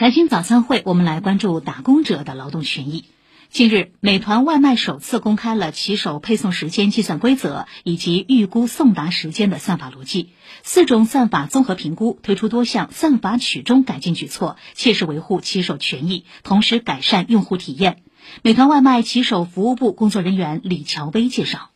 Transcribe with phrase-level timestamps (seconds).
[0.00, 3.04] 财经早餐会，我们来关注打工者的劳动权益。
[3.50, 10.30] 近日，美团外卖首次公开了骑手配送时间计算规则以及预估送达时间的算法逻辑，
[10.62, 18.02] 四种算法综合评估，推出多项算法取中改进举措，切实维护骑手权益，同时改善用户体验。
[18.40, 21.69] 美团外卖骑手服务部工作人员李乔威介绍。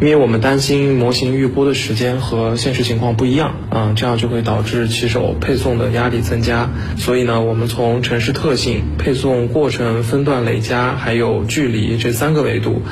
[0.00, 6.70] 因为我们担心模型预估的时间和现实情况不一样，啊，这样就会导致骑手配送的压力增加。
[6.96, 12.82] 所以呢，我们从城市特性、配送过程、分段累加，还有距离这三个维度，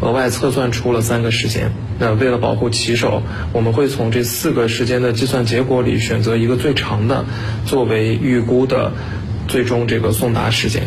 [0.00, 1.70] 额外测算出了三个时间。
[2.00, 3.22] 那为了保护骑手，
[3.52, 7.26] 我们会从这四个时间的计算结果里选择一个最长的，
[7.64, 8.90] 作为预估的
[9.46, 10.82] 最终这个送达时间。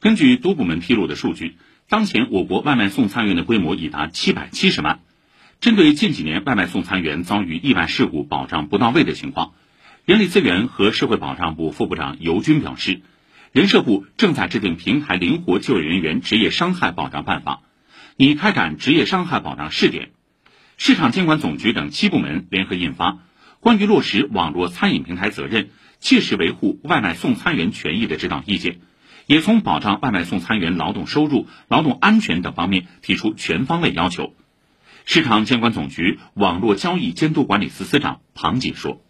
[0.00, 1.54] 根据多部门披露的数据。
[1.90, 5.00] 当前我国外卖送餐员的规模已达七百七十万。
[5.60, 9.54] 针对近几年外卖送餐员遭遇意外事故保障不到位的情况，
[10.04, 13.00] 人力资源和社会保障部副部长尤军表示，
[13.50, 17.62] 人社部正在制定平台灵活就业人员职业伤害保障办法，
[18.14, 20.10] 拟开展职业伤害保障试点。
[20.76, 23.10] 市场监管总局等七部门联合印发
[23.58, 28.74] 《关于落实网络餐饮平台责任，切实维护外卖送餐员权益的指导意见》。
[29.26, 34.32] 也从保障外卖送餐员劳动收入、劳动安全等方面提出全方位要求。
[35.06, 39.00] 市场监管总局网络交易监督管理司司长庞锦说：“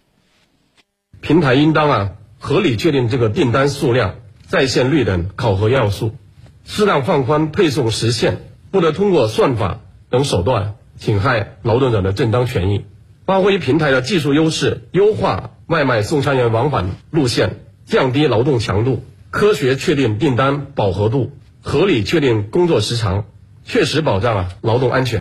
[1.21, 4.15] 平台应当啊合理确定这个订单数量、
[4.47, 6.17] 在线率等考核要素，
[6.65, 8.39] 适当放宽配送时限，
[8.71, 12.85] 不得通过算法等手段侵害劳动者的正当权益。
[13.27, 23.27] 发挥平台的技术优势，优化外卖送餐员往返路线，降低劳动强度。”科学确定订单饱和度，合理确定工作时长，
[23.65, 25.19] 确实保障了劳动安全。